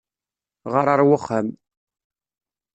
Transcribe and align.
Ɣeṛ 0.71 0.87
ar 0.93 1.01
wexxam! 1.07 1.47